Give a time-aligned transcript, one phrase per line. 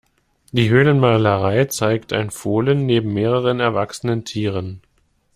[0.51, 4.81] Die Höhlenmalerei zeigt ein Fohlen neben mehreren erwachsenen Tieren.